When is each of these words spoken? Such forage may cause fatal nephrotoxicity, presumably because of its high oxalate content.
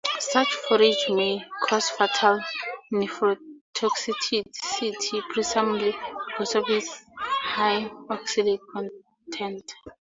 Such 0.17 0.51
forage 0.63 1.09
may 1.09 1.45
cause 1.67 1.91
fatal 1.91 2.39
nephrotoxicity, 2.91 4.41
presumably 5.29 5.95
because 6.25 6.55
of 6.55 6.67
its 6.69 7.05
high 7.19 7.87
oxalate 8.09 8.61
content. 8.73 9.71